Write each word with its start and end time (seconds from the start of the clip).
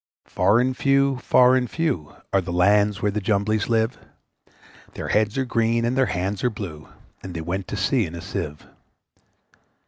Far 0.25 0.59
and 0.59 0.75
few, 0.75 1.17
far 1.17 1.55
and 1.55 1.69
few, 1.69 2.15
Are 2.33 2.41
the 2.41 2.51
lands 2.51 3.03
where 3.03 3.11
the 3.11 3.21
Jumblies 3.21 3.69
live; 3.69 3.99
Their 4.95 5.09
heads 5.09 5.37
are 5.37 5.45
green, 5.45 5.85
and 5.85 5.95
their 5.95 6.07
hands 6.07 6.43
are 6.43 6.49
blue, 6.49 6.89
And 7.21 7.35
they 7.35 7.41
went 7.41 7.67
to 7.67 7.77
sea 7.77 8.07
in 8.07 8.15
a 8.15 8.21
Sieve. 8.23 8.65